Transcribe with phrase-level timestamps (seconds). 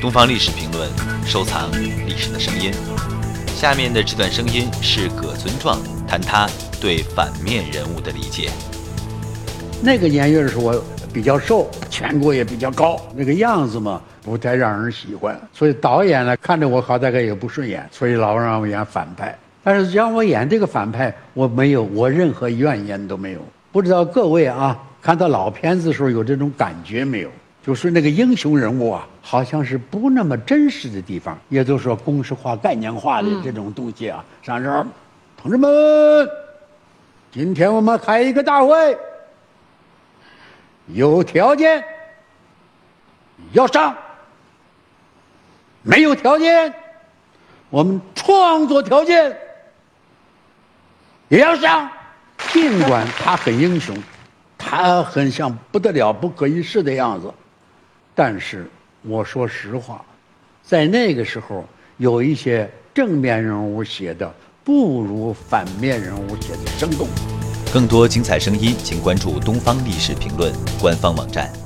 [0.00, 0.88] 东方历史评论，
[1.26, 2.72] 收藏历史的声音。
[3.48, 5.78] 下面的这段声音是葛存壮
[6.08, 6.48] 谈他
[6.80, 8.48] 对反面人物的理解。
[9.82, 15.38] 那个年月的时候，我比较瘦，颧骨也比较高，那个样子嘛，不太让人喜欢。
[15.52, 19.38] 所以导演呢，看着我好大概也不顺眼，所以老让我演反派。
[19.62, 23.40] 但是让我演这个反派，我没有，我任何怨言都没有。
[23.70, 27.28] 不知道各位啊，看到老片子的时候有这种感觉没有？
[27.62, 34.24] 就是那个英雄人物啊，好像是不那么真实的地方，也就是说公式化、概念化的这种东西啊。
[34.42, 34.86] 上这儿，
[35.36, 35.68] 同志们，
[37.30, 38.98] 今天我们开一个大会，
[40.86, 41.84] 有条件
[43.52, 43.94] 要上，
[45.82, 46.72] 没有条件，
[47.68, 49.36] 我们创作条件
[51.28, 51.90] 也要上。
[52.52, 53.94] 尽管他很英雄，
[54.58, 57.32] 他很像不得了、不可一世的样子。
[58.14, 58.68] 但是
[59.02, 60.04] 我说实话，
[60.62, 61.64] 在那个时候，
[61.96, 64.32] 有一些正面人物写的
[64.64, 67.08] 不如反面人物写的生动。
[67.72, 71.59] 更多精彩声音，请关注东方历史评论官方网站。